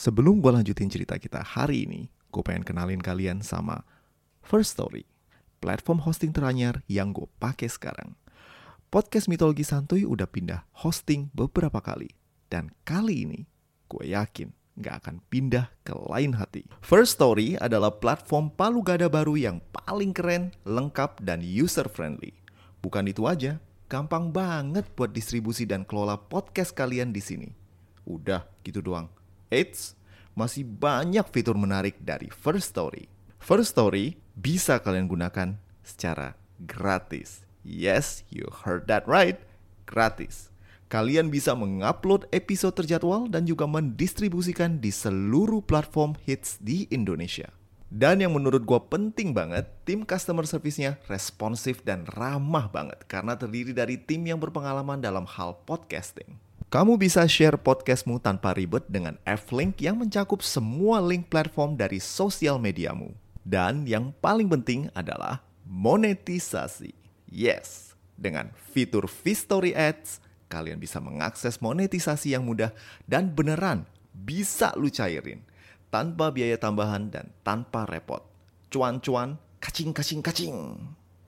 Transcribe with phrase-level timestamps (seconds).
[0.00, 3.84] Sebelum gue lanjutin cerita kita hari ini, gue pengen kenalin kalian sama
[4.40, 5.04] First Story,
[5.60, 8.16] platform hosting teranyar yang gue pakai sekarang.
[8.88, 12.08] Podcast Mitologi Santuy udah pindah hosting beberapa kali.
[12.48, 13.40] Dan kali ini,
[13.92, 14.48] gue yakin
[14.80, 16.64] gak akan pindah ke lain hati.
[16.80, 22.32] First Story adalah platform palu gada baru yang paling keren, lengkap, dan user-friendly.
[22.80, 27.52] Bukan itu aja, gampang banget buat distribusi dan kelola podcast kalian di sini.
[28.08, 29.19] Udah gitu doang.
[29.50, 29.98] Eits,
[30.38, 33.10] masih banyak fitur menarik dari First Story.
[33.42, 37.42] First Story bisa kalian gunakan secara gratis.
[37.66, 39.42] Yes, you heard that right.
[39.90, 40.54] Gratis.
[40.86, 47.50] Kalian bisa mengupload episode terjadwal dan juga mendistribusikan di seluruh platform hits di Indonesia.
[47.90, 53.74] Dan yang menurut gue penting banget, tim customer service-nya responsif dan ramah banget karena terdiri
[53.74, 56.38] dari tim yang berpengalaman dalam hal podcasting.
[56.70, 62.62] Kamu bisa share podcastmu tanpa ribet dengan F-Link yang mencakup semua link platform dari sosial
[62.62, 63.10] mediamu.
[63.42, 66.94] Dan yang paling penting adalah monetisasi.
[67.26, 72.70] Yes, dengan fitur V-Story Ads, kalian bisa mengakses monetisasi yang mudah
[73.02, 73.82] dan beneran
[74.14, 75.42] bisa lu cairin
[75.90, 78.22] tanpa biaya tambahan dan tanpa repot.
[78.70, 80.78] Cuan-cuan, kacing-kacing-kacing.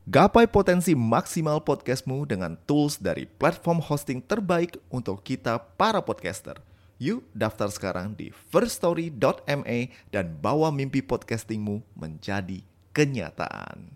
[0.03, 6.59] Gapai potensi maksimal podcastmu dengan tools dari platform hosting terbaik untuk kita para podcaster.
[6.99, 13.95] Yuk daftar sekarang di firststory.me dan bawa mimpi podcastingmu menjadi kenyataan.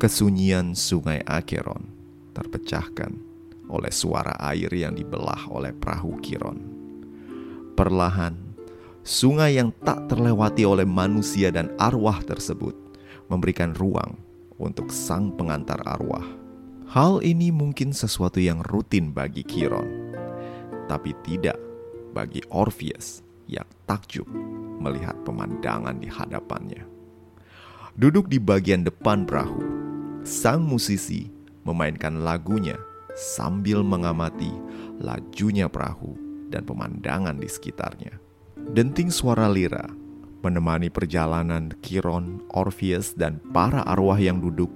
[0.00, 1.84] Kesunyian sungai Acheron
[2.32, 3.12] terpecahkan
[3.68, 6.56] oleh suara air yang dibelah oleh perahu Kiron.
[7.76, 8.32] Perlahan,
[9.04, 12.72] sungai yang tak terlewati oleh manusia dan arwah tersebut
[13.28, 14.16] memberikan ruang
[14.56, 16.24] untuk sang pengantar arwah.
[16.88, 20.16] Hal ini mungkin sesuatu yang rutin bagi Kiron,
[20.88, 21.60] tapi tidak
[22.16, 23.20] bagi Orpheus
[23.52, 24.24] yang takjub
[24.80, 26.88] melihat pemandangan di hadapannya.
[28.00, 29.79] Duduk di bagian depan perahu,
[30.30, 31.26] sang musisi
[31.66, 32.78] memainkan lagunya
[33.18, 34.54] sambil mengamati
[35.02, 36.14] lajunya perahu
[36.54, 38.14] dan pemandangan di sekitarnya.
[38.70, 39.90] Denting suara lira
[40.46, 44.70] menemani perjalanan Kiron, Orpheus, dan para arwah yang duduk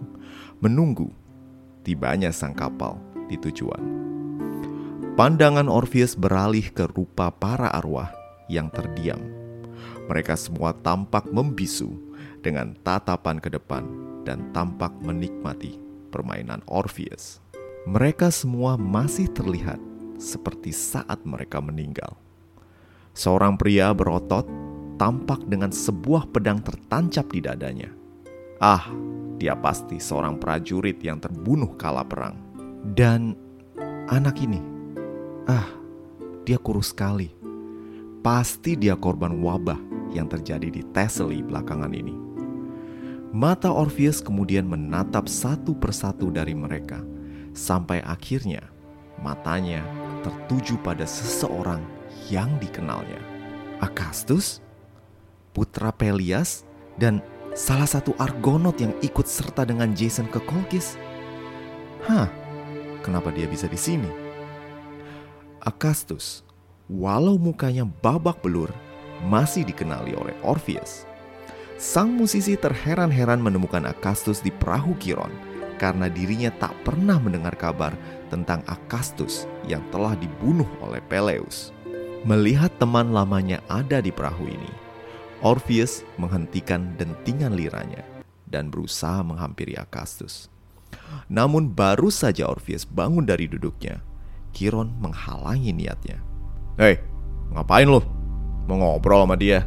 [0.59, 1.15] menunggu
[1.87, 2.99] tibanya sang kapal
[3.31, 3.81] di tujuan.
[5.15, 8.11] Pandangan Orpheus beralih ke rupa para arwah
[8.51, 9.23] yang terdiam.
[10.11, 11.95] Mereka semua tampak membisu
[12.43, 17.45] dengan tatapan ke depan dan tampak menikmati permainan Orpheus.
[17.85, 19.77] Mereka semua masih terlihat
[20.17, 22.17] seperti saat mereka meninggal.
[23.13, 24.49] Seorang pria berotot
[24.97, 27.91] tampak dengan sebuah pedang tertancap di dadanya.
[28.59, 28.89] Ah,
[29.37, 32.41] dia pasti seorang prajurit yang terbunuh kala perang.
[32.85, 33.37] Dan
[34.09, 34.61] anak ini,
[35.45, 35.69] ah,
[36.49, 37.29] dia kurus sekali.
[38.25, 39.79] Pasti dia korban wabah
[40.17, 42.24] yang terjadi di Thessaly belakangan ini.
[43.35, 47.03] Mata Orpheus kemudian menatap satu persatu dari mereka,
[47.51, 48.63] sampai akhirnya
[49.19, 49.83] matanya
[50.23, 51.83] tertuju pada seseorang
[52.31, 53.19] yang dikenalnya.
[53.83, 54.63] Akastus,
[55.51, 56.63] putra Pelias,
[56.95, 57.19] dan
[57.59, 60.95] salah satu Argonaut yang ikut serta dengan Jason ke Kolkis.
[62.07, 62.31] Hah,
[63.03, 64.07] kenapa dia bisa di sini?
[65.59, 66.47] Akastus,
[66.87, 68.71] walau mukanya babak belur,
[69.27, 71.11] masih dikenali oleh Orpheus
[71.75, 75.35] Sang musisi terheran-heran menemukan Akastus di perahu Kiron
[75.75, 77.99] karena dirinya tak pernah mendengar kabar
[78.31, 81.75] tentang Akastus yang telah dibunuh oleh Peleus.
[82.23, 84.71] Melihat teman lamanya ada di perahu ini,
[85.43, 88.01] Orpheus menghentikan dentingan liranya
[88.49, 90.49] dan berusaha menghampiri Akastus.
[91.27, 93.99] Namun baru saja Orpheus bangun dari duduknya,
[94.55, 96.23] Kiron menghalangi niatnya.
[96.79, 97.03] Hei,
[97.51, 98.01] ngapain lo?
[98.71, 99.67] Mau ngobrol sama dia?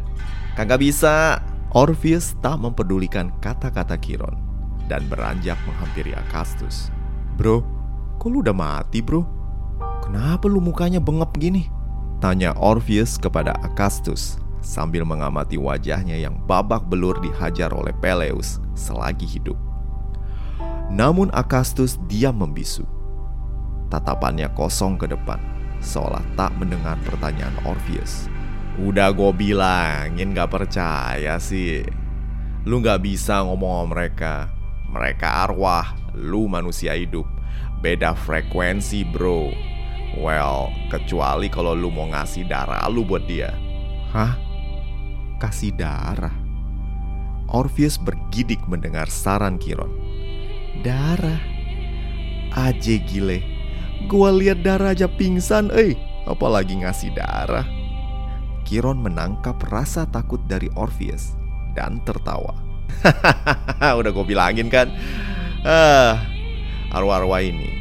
[0.57, 4.39] Kagak bisa, Orpheus tak mempedulikan kata-kata Kiron
[4.87, 6.87] dan beranjak menghampiri Akastus.
[7.35, 7.59] Bro,
[8.15, 9.27] kok lu udah mati bro?
[9.99, 11.67] Kenapa lu mukanya bengep gini?
[12.23, 19.59] Tanya Orpheus kepada Akastus sambil mengamati wajahnya yang babak belur dihajar oleh Peleus selagi hidup.
[20.87, 22.87] Namun Akastus diam membisu.
[23.91, 25.39] Tatapannya kosong ke depan,
[25.83, 28.31] seolah tak mendengar pertanyaan Orpheus.
[28.77, 31.81] Udah gue bilangin gak percaya sih.
[32.61, 34.35] Lu gak bisa ngomong sama mereka.
[34.93, 37.25] Mereka arwah, lu manusia hidup.
[37.81, 39.49] Beda frekuensi bro.
[40.21, 43.53] Well, kecuali kalau lu mau ngasih darah lu buat dia.
[44.13, 44.37] Hah?
[45.41, 46.33] Kasih darah?
[47.49, 49.93] Orpheus bergidik mendengar saran Kiron.
[50.85, 51.41] Darah?
[52.53, 53.41] Aje gile.
[54.05, 55.97] Gua lihat darah aja pingsan, eh.
[56.25, 57.76] Apalagi ngasih darah.
[58.67, 61.39] Kiron menangkap rasa takut dari Orpheus
[61.71, 62.51] dan tertawa.
[63.99, 64.91] Udah gue bilangin kan.
[65.63, 66.19] Ah,
[66.91, 67.71] arwah-arwah ini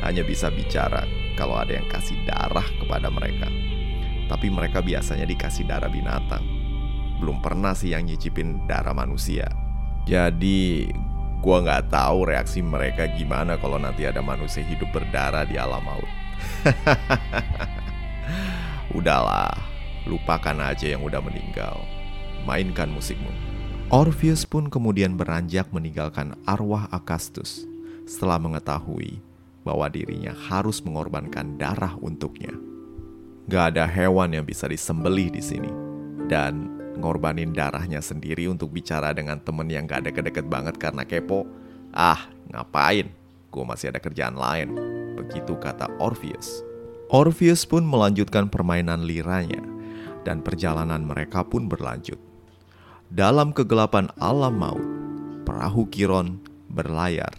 [0.00, 1.04] hanya bisa bicara
[1.36, 3.52] kalau ada yang kasih darah kepada mereka.
[4.32, 6.40] Tapi mereka biasanya dikasih darah binatang.
[7.20, 9.52] Belum pernah sih yang nyicipin darah manusia.
[10.08, 10.88] Jadi
[11.44, 16.08] gua nggak tahu reaksi mereka gimana kalau nanti ada manusia hidup berdarah di alam maut.
[18.98, 19.71] Udahlah,
[20.06, 21.78] lupakan aja yang udah meninggal.
[22.42, 23.30] Mainkan musikmu.
[23.92, 27.68] Orpheus pun kemudian beranjak meninggalkan arwah Akastus
[28.08, 29.20] setelah mengetahui
[29.62, 32.50] bahwa dirinya harus mengorbankan darah untuknya.
[33.50, 35.70] Gak ada hewan yang bisa disembelih di sini.
[36.30, 41.46] Dan ngorbanin darahnya sendiri untuk bicara dengan temen yang gak deket-deket banget karena kepo.
[41.92, 43.10] Ah, ngapain?
[43.52, 44.72] Gue masih ada kerjaan lain.
[45.20, 46.64] Begitu kata Orpheus.
[47.12, 49.71] Orpheus pun melanjutkan permainan liranya.
[50.22, 52.18] Dan perjalanan mereka pun berlanjut.
[53.12, 54.88] Dalam kegelapan alam maut,
[55.44, 56.40] perahu Kiron
[56.72, 57.34] berlayar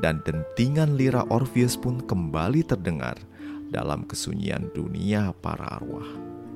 [0.00, 3.20] dan dentingan lira Orpheus pun kembali terdengar
[3.68, 6.08] dalam kesunyian dunia para arwah.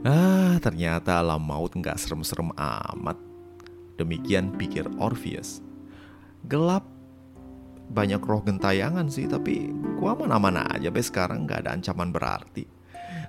[0.04, 3.16] Ah, ternyata alam maut nggak serem-serem amat.
[3.96, 5.62] Demikian pikir Orpheus.
[6.44, 6.84] Gelap,
[7.88, 12.73] banyak roh gentayangan sih, tapi gua aman-aman aja be sekarang nggak ada ancaman berarti.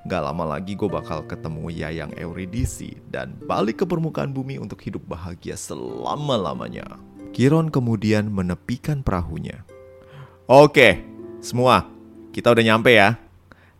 [0.05, 5.01] Gak lama lagi gue bakal ketemu Yayang Eurydice dan balik ke permukaan bumi untuk hidup
[5.09, 7.01] bahagia selama-lamanya.
[7.33, 9.65] Kiron kemudian menepikan perahunya
[10.45, 11.01] Oke,
[11.41, 11.89] semua
[12.29, 13.17] kita udah nyampe ya.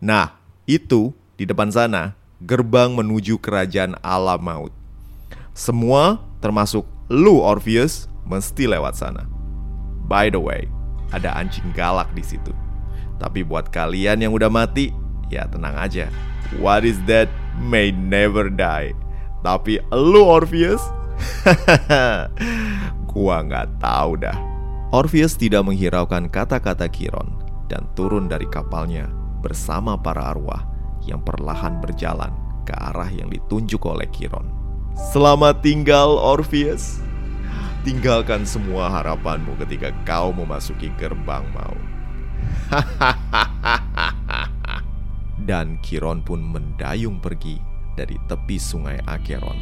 [0.01, 0.33] Nah,
[0.65, 4.73] itu di depan sana gerbang menuju kerajaan alam maut.
[5.53, 9.29] Semua termasuk lu Orpheus mesti lewat sana.
[10.09, 10.65] By the way,
[11.13, 12.49] ada anjing galak di situ.
[13.21, 14.89] Tapi buat kalian yang udah mati,
[15.29, 16.09] ya tenang aja.
[16.61, 17.27] What is that
[17.59, 18.91] may never die.
[19.45, 20.81] Tapi lu Orpheus,
[23.11, 24.37] gua nggak tahu dah.
[24.89, 27.37] Orpheus tidak menghiraukan kata-kata Kiron
[27.67, 29.09] dan turun dari kapalnya
[29.43, 30.63] bersama para arwah
[31.05, 32.31] yang perlahan berjalan
[32.65, 34.49] ke arah yang ditunjuk oleh Kiron.
[35.13, 37.03] Selamat tinggal Orpheus.
[37.85, 41.77] Tinggalkan semua harapanmu ketika kau memasuki gerbang mau.
[45.45, 47.61] Dan Kiron pun mendayung pergi
[47.93, 49.61] dari tepi sungai Acheron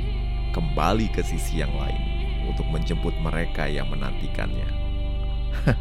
[0.56, 2.00] kembali ke sisi yang lain
[2.48, 4.64] untuk menjemput mereka yang menantikannya.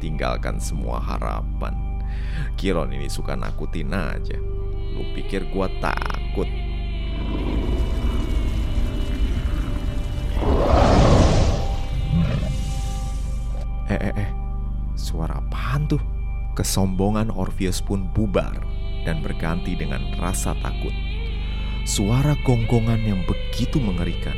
[0.00, 1.76] Tinggalkan semua harapan.
[2.56, 4.40] Kiron ini suka nakutin aja.
[4.96, 6.48] Lu pikir gua takut?
[13.92, 14.30] Eh, eh, eh.
[14.96, 16.00] Suara apaan tuh?
[16.56, 18.77] Kesombongan Orpheus pun bubar
[19.08, 20.92] dan berganti dengan rasa takut.
[21.88, 24.36] Suara gonggongan yang begitu mengerikan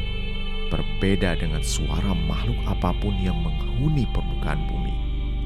[0.71, 4.95] berbeda dengan suara makhluk apa pun yang menghuni permukaan bumi.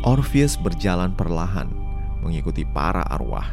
[0.05, 1.73] Orpheus berjalan perlahan
[2.21, 3.49] mengikuti para arwah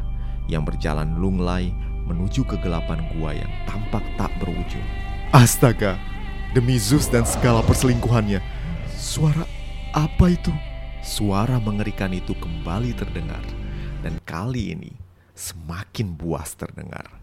[0.51, 1.71] yang berjalan lunglai
[2.11, 4.83] menuju kegelapan gua yang tampak tak berujung.
[5.31, 5.95] Astaga,
[6.51, 8.43] demi Zeus dan segala perselingkuhannya,
[8.91, 9.47] suara
[9.95, 10.51] apa itu?
[10.99, 13.41] Suara mengerikan itu kembali terdengar,
[14.03, 14.91] dan kali ini
[15.33, 17.21] semakin buas terdengar.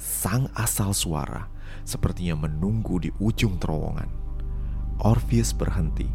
[0.00, 1.48] Sang asal suara
[1.84, 4.08] sepertinya menunggu di ujung terowongan.
[5.00, 6.08] Orpheus berhenti.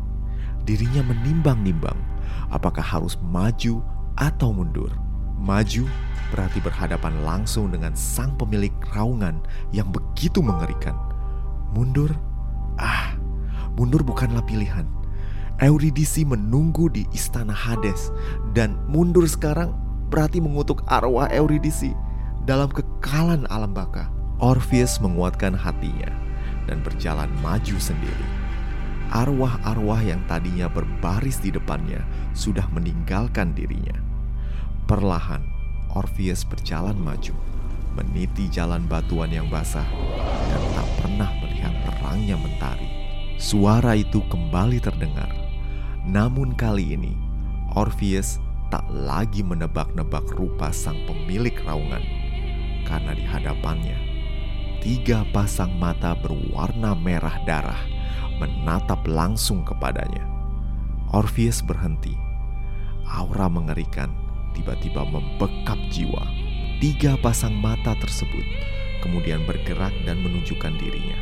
[0.65, 1.97] Dirinya menimbang-nimbang
[2.49, 3.81] apakah harus maju
[4.17, 4.89] atau mundur.
[5.37, 5.85] Maju
[6.33, 9.37] berarti berhadapan langsung dengan sang pemilik raungan
[9.69, 10.97] yang begitu mengerikan.
[11.77, 12.09] Mundur,
[12.81, 13.13] ah,
[13.77, 14.89] mundur bukanlah pilihan.
[15.61, 18.11] Eurydice menunggu di istana Hades
[18.51, 19.71] dan mundur sekarang
[20.15, 21.91] berarti mengutuk arwah Eurydice
[22.47, 24.07] dalam kekalan alam baka.
[24.39, 26.07] Orpheus menguatkan hatinya
[26.71, 28.27] dan berjalan maju sendiri.
[29.11, 31.99] Arwah-arwah yang tadinya berbaris di depannya
[32.31, 33.95] sudah meninggalkan dirinya.
[34.87, 35.43] Perlahan,
[35.91, 37.35] Orpheus berjalan maju,
[37.99, 39.87] meniti jalan batuan yang basah
[40.47, 42.87] dan tak pernah melihat terangnya mentari.
[43.35, 45.31] Suara itu kembali terdengar.
[46.07, 47.15] Namun kali ini,
[47.75, 48.39] Orpheus
[48.75, 52.03] tak lagi menebak-nebak rupa sang pemilik raungan.
[52.83, 53.95] Karena di hadapannya,
[54.83, 57.79] tiga pasang mata berwarna merah darah
[58.35, 60.27] menatap langsung kepadanya.
[61.15, 62.19] Orpheus berhenti.
[63.07, 64.11] Aura mengerikan
[64.51, 66.27] tiba-tiba membekap jiwa.
[66.83, 68.43] Tiga pasang mata tersebut
[68.99, 71.15] kemudian bergerak dan menunjukkan dirinya.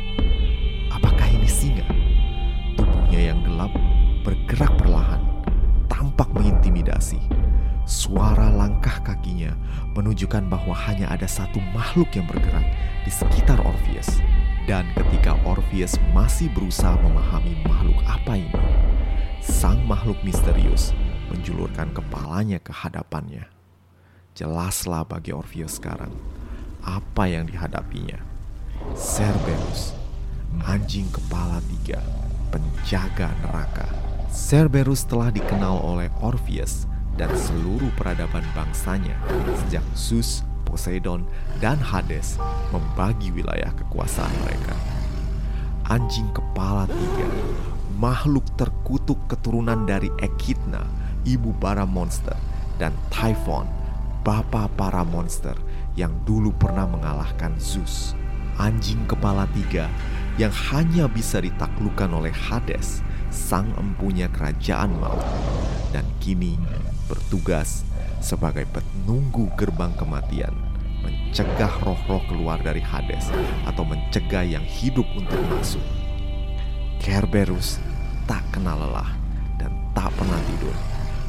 [0.90, 1.86] Apakah ini singa?
[2.74, 3.70] Tubuhnya yang gelap
[4.26, 5.22] bergerak perlahan,
[5.86, 7.43] tampak mengintimidasi.
[8.14, 9.58] Suara langkah kakinya
[9.98, 12.62] menunjukkan bahwa hanya ada satu makhluk yang bergerak
[13.02, 14.22] di sekitar Orpheus.
[14.70, 18.54] Dan ketika Orpheus masih berusaha memahami makhluk apa ini,
[19.42, 20.94] sang makhluk misterius
[21.26, 23.50] menjulurkan kepalanya ke hadapannya.
[24.38, 26.14] Jelaslah bagi Orpheus sekarang
[26.86, 28.22] apa yang dihadapinya.
[28.94, 29.90] Cerberus,
[30.62, 31.98] anjing kepala tiga,
[32.54, 33.90] penjaga neraka.
[34.30, 39.14] Cerberus telah dikenal oleh Orpheus dan seluruh peradaban bangsanya
[39.64, 41.22] sejak Zeus, Poseidon,
[41.62, 42.38] dan Hades
[42.74, 44.74] membagi wilayah kekuasaan mereka.
[45.86, 47.28] Anjing kepala tiga,
[48.00, 50.82] makhluk terkutuk keturunan dari Echidna,
[51.22, 52.34] ibu para monster,
[52.80, 53.68] dan Typhon,
[54.26, 55.54] bapa para monster
[55.94, 58.18] yang dulu pernah mengalahkan Zeus.
[58.58, 59.90] Anjing kepala tiga
[60.34, 65.22] yang hanya bisa ditaklukkan oleh Hades, sang empunya kerajaan maut.
[65.94, 66.58] Dan kini
[67.06, 67.84] bertugas
[68.24, 70.52] sebagai penunggu gerbang kematian,
[71.04, 73.28] mencegah roh-roh keluar dari Hades
[73.68, 75.84] atau mencegah yang hidup untuk masuk.
[77.04, 77.76] Kerberus
[78.24, 79.12] tak kenal lelah
[79.60, 80.76] dan tak pernah tidur.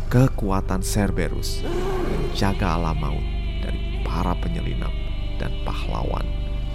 [0.07, 1.59] Kekuatan Cerberus
[2.07, 3.25] menjaga alam maut
[3.59, 4.93] dari para penyelinap
[5.35, 6.23] dan pahlawan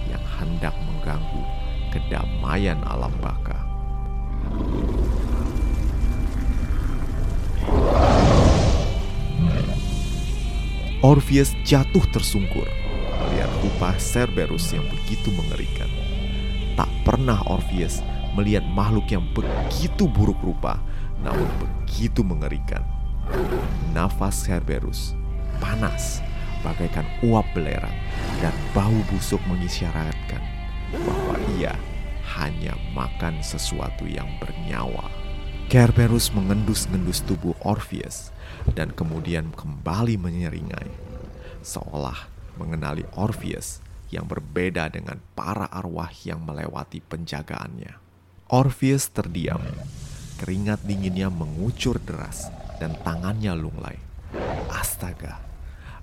[0.05, 1.41] yang hendak mengganggu
[1.89, 3.60] kedamaian alam baka.
[11.01, 12.69] Orpheus jatuh tersungkur
[13.25, 15.89] melihat rupa Cerberus yang begitu mengerikan.
[16.77, 18.05] Tak pernah Orpheus
[18.37, 20.77] melihat makhluk yang begitu buruk rupa,
[21.25, 22.85] namun begitu mengerikan.
[23.97, 25.17] Nafas Cerberus
[25.57, 26.21] panas
[26.61, 27.97] bagaikan uap belerang
[28.37, 30.41] dan bau busuk mengisyaratkan
[30.93, 31.73] bahwa ia
[32.37, 35.20] hanya makan sesuatu yang bernyawa.
[35.71, 38.35] Cerberus mengendus-ngendus tubuh Orpheus
[38.75, 40.91] dan kemudian kembali menyeringai,
[41.63, 42.27] seolah
[42.59, 43.79] mengenali Orpheus
[44.11, 47.95] yang berbeda dengan para arwah yang melewati penjagaannya.
[48.51, 49.63] Orpheus terdiam,
[50.43, 52.51] keringat dinginnya mengucur deras
[52.83, 53.95] dan tangannya lunglai.
[54.75, 55.39] Astaga,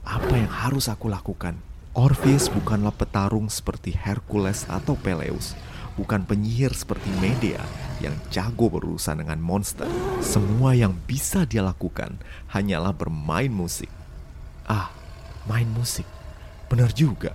[0.00, 1.60] apa yang harus aku lakukan?
[1.92, 5.52] Orpheus bukanlah petarung seperti Hercules atau Peleus,
[6.00, 9.86] bukan penyihir seperti Medea yang jago berurusan dengan monster.
[10.22, 12.18] Semua yang bisa dia lakukan
[12.50, 13.90] hanyalah bermain musik.
[14.66, 14.90] Ah,
[15.46, 16.06] main musik.
[16.70, 17.34] Benar juga.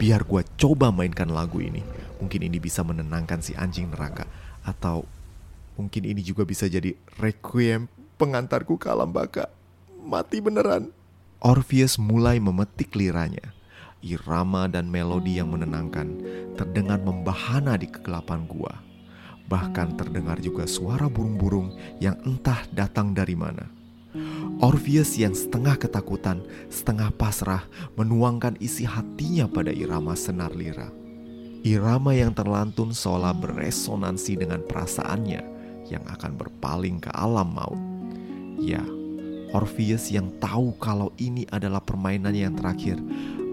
[0.00, 1.84] Biar gua coba mainkan lagu ini.
[2.18, 4.24] Mungkin ini bisa menenangkan si anjing neraka.
[4.64, 5.04] Atau
[5.76, 9.50] mungkin ini juga bisa jadi requiem pengantarku ke alam baka.
[10.00, 10.92] Mati beneran.
[11.44, 13.52] Orpheus mulai memetik liranya
[14.04, 16.12] irama dan melodi yang menenangkan
[16.60, 18.93] terdengar membahana di kegelapan gua.
[19.44, 23.68] Bahkan terdengar juga suara burung-burung yang entah datang dari mana.
[24.62, 27.66] Orpheus yang setengah ketakutan, setengah pasrah
[27.98, 30.88] menuangkan isi hatinya pada irama senar lira.
[31.64, 35.42] Irama yang terlantun seolah beresonansi dengan perasaannya
[35.88, 37.80] yang akan berpaling ke alam maut.
[38.60, 38.84] Ya,
[39.50, 43.00] Orpheus yang tahu kalau ini adalah permainan yang terakhir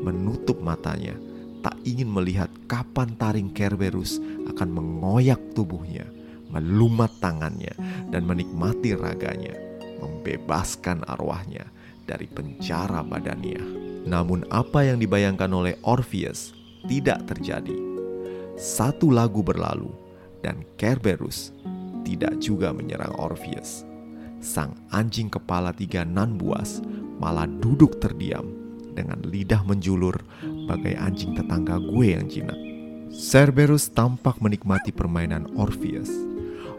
[0.02, 1.18] menutup matanya,
[1.62, 4.18] tak ingin melihat kapan taring Kerberus
[4.50, 6.06] akan mengoyak tubuhnya,
[6.50, 7.72] melumat tangannya,
[8.10, 9.54] dan menikmati raganya,
[10.02, 11.70] membebaskan arwahnya
[12.10, 13.62] dari penjara badannya.
[14.10, 16.58] Namun apa yang dibayangkan oleh Orpheus
[16.90, 17.78] tidak terjadi.
[18.58, 19.94] Satu lagu berlalu
[20.42, 21.54] dan Kerberus
[22.02, 23.86] tidak juga menyerang Orpheus.
[24.42, 26.82] Sang anjing kepala tiga nan buas
[27.22, 28.61] malah duduk terdiam
[28.94, 30.16] dengan lidah menjulur
[30.68, 32.58] bagai anjing tetangga gue yang jinak.
[33.12, 36.08] Cerberus tampak menikmati permainan Orpheus.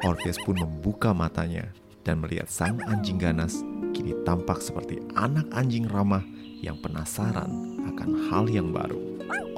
[0.01, 1.69] Orpheus pun membuka matanya
[2.03, 3.61] dan melihat sang anjing ganas
[3.93, 6.25] kini tampak seperti anak anjing ramah
[6.65, 8.97] yang penasaran akan hal yang baru.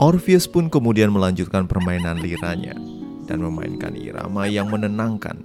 [0.02, 2.74] Orpheus pun kemudian melanjutkan permainan liranya
[3.30, 5.40] dan memainkan irama yang menenangkan.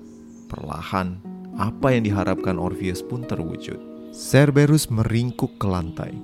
[0.49, 1.21] Perlahan,
[1.61, 3.77] apa yang diharapkan Orpheus pun terwujud.
[4.09, 6.17] Cerberus meringkuk ke lantai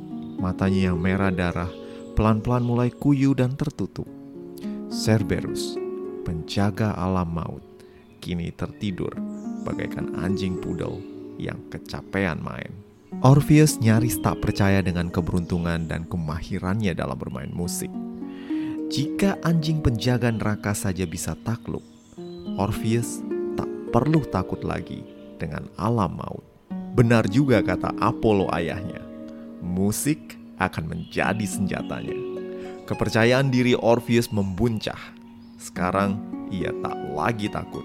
[0.45, 1.73] Matanya yang merah darah
[2.13, 4.05] pelan-pelan mulai kuyu dan tertutup.
[4.93, 5.73] Cerberus
[6.21, 7.65] penjaga alam maut,
[8.21, 9.09] kini tertidur
[9.65, 11.01] bagaikan anjing pudel
[11.41, 12.69] yang kecapean main.
[13.25, 17.89] Orpheus nyaris tak percaya dengan keberuntungan dan kemahirannya dalam bermain musik.
[18.93, 21.81] Jika anjing penjaga neraka saja bisa takluk,
[22.61, 23.25] Orpheus
[23.57, 25.01] tak perlu takut lagi
[25.41, 26.45] dengan alam maut.
[26.93, 29.04] Benar juga kata Apollo ayahnya,
[29.65, 32.15] musik akan menjadi senjatanya.
[32.85, 34.97] Kepercayaan diri Orpheus membuncah.
[35.57, 36.21] Sekarang
[36.53, 37.83] ia tak lagi takut.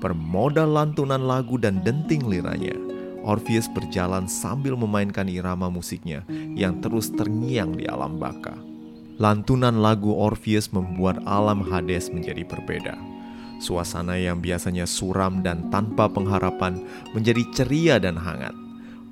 [0.00, 2.74] Bermodal lantunan lagu dan denting liranya,
[3.22, 6.26] Orpheus berjalan sambil memainkan irama musiknya
[6.58, 8.58] yang terus terngiang di alam baka.
[9.22, 12.98] Lantunan lagu Orpheus membuat alam Hades menjadi berbeda.
[13.62, 16.82] Suasana yang biasanya suram dan tanpa pengharapan
[17.14, 18.61] menjadi ceria dan hangat.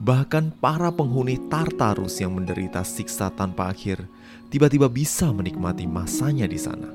[0.00, 4.00] Bahkan para penghuni Tartarus yang menderita siksa tanpa akhir
[4.48, 6.88] tiba-tiba bisa menikmati masanya di sana.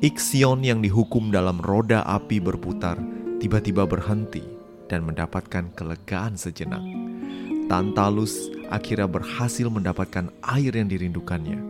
[0.00, 2.96] Ixion yang dihukum dalam roda api berputar
[3.36, 4.40] tiba-tiba berhenti
[4.88, 6.80] dan mendapatkan kelegaan sejenak.
[7.68, 11.60] Tantalus akhirnya berhasil mendapatkan air yang dirindukannya.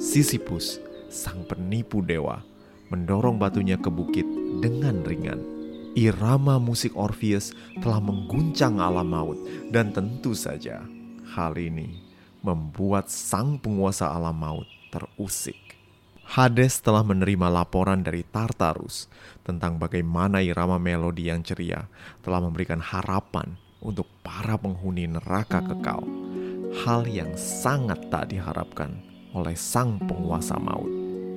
[0.00, 0.80] Sisyphus,
[1.12, 2.40] sang penipu dewa,
[2.88, 4.24] mendorong batunya ke bukit
[4.64, 5.53] dengan ringan.
[5.94, 9.38] Irama musik Orpheus telah mengguncang alam maut
[9.70, 10.82] dan tentu saja
[11.38, 12.02] hal ini
[12.42, 15.78] membuat sang penguasa alam maut terusik.
[16.26, 19.06] Hades telah menerima laporan dari Tartarus
[19.46, 21.86] tentang bagaimana irama melodi yang ceria
[22.26, 26.02] telah memberikan harapan untuk para penghuni neraka kekal.
[26.82, 28.98] Hal yang sangat tak diharapkan
[29.30, 30.90] oleh sang penguasa maut.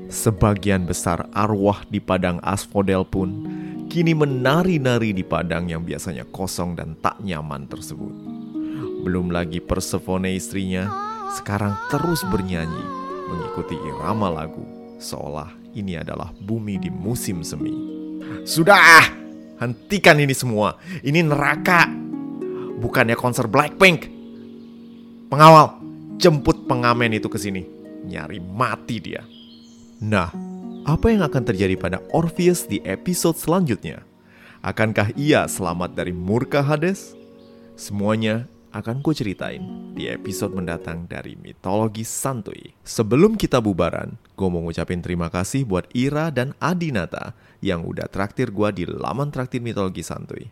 [0.09, 3.43] Sebagian besar arwah di padang asphodel pun
[3.87, 8.13] kini menari-nari di padang yang biasanya kosong dan tak nyaman tersebut.
[9.03, 10.91] Belum lagi Persephone istrinya
[11.39, 12.83] sekarang terus bernyanyi
[13.27, 14.63] mengikuti irama lagu
[14.99, 17.71] seolah ini adalah bumi di musim semi.
[18.43, 19.05] Sudah,
[19.61, 20.79] hentikan ini semua.
[21.05, 21.85] Ini neraka.
[22.81, 24.09] Bukannya konser Blackpink.
[25.29, 25.77] Pengawal,
[26.17, 27.61] jemput pengamen itu ke sini.
[28.07, 29.21] Nyari mati dia.
[30.01, 30.33] Nah,
[30.87, 34.07] apa yang akan terjadi pada Orpheus di episode selanjutnya?
[34.63, 37.11] Akankah ia selamat dari murka Hades?
[37.75, 42.71] Semuanya akan ku ceritain di episode mendatang dari Mitologi Santuy.
[42.87, 48.55] Sebelum kita bubaran, gue mau ngucapin terima kasih buat Ira dan Adinata yang udah traktir
[48.55, 50.47] gue di laman traktir Mitologi Santuy.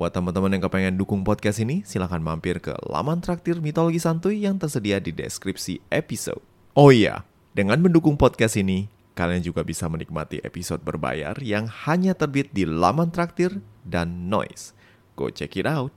[0.00, 4.56] Buat teman-teman yang kepengen dukung podcast ini, silahkan mampir ke laman traktir Mitologi Santuy yang
[4.56, 6.40] tersedia di deskripsi episode.
[6.72, 12.50] Oh iya, dengan mendukung podcast ini, kalian juga bisa menikmati episode berbayar yang hanya terbit
[12.50, 14.74] di laman traktir dan noise.
[15.14, 15.94] Go check it out.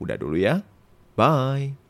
[0.00, 0.64] Udah dulu ya.
[1.16, 1.89] Bye.